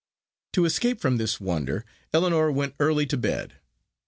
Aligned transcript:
To 0.53 0.65
escape 0.65 0.99
from 0.99 1.17
this 1.17 1.39
wonder, 1.39 1.85
Ellinor 2.11 2.51
went 2.51 2.73
early 2.79 3.05
to 3.05 3.17
bed. 3.17 3.57